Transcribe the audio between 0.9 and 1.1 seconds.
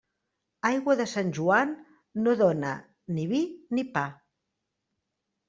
de